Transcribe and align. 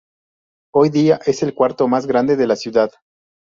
Hoy 0.73 0.89
día 0.89 1.19
es 1.27 1.43
el 1.43 1.53
cuarto 1.53 1.87
más 1.87 2.07
grande 2.07 2.35
de 2.35 2.47
la 2.47 2.55
ciudad. 2.55 2.91